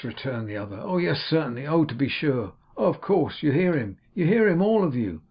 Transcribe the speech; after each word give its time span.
returned 0.03 0.47
the 0.47 0.57
other; 0.57 0.79
'oh 0.81 0.97
yes, 0.97 1.19
certainly! 1.21 1.67
Oh 1.67 1.85
to 1.85 1.93
be 1.93 2.09
sure! 2.09 2.53
Oh, 2.75 2.85
of 2.87 3.01
course! 3.01 3.43
You 3.43 3.51
hear 3.51 3.77
him? 3.77 3.97
You 4.15 4.25
hear 4.25 4.47
him? 4.47 4.59
all 4.59 4.83
of 4.83 4.95
you! 4.95 5.19